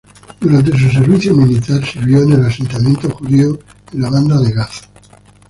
[0.39, 3.59] Durante su servicio militar sirvió en un asentamiento judío
[3.93, 4.85] en la banda de Gaza.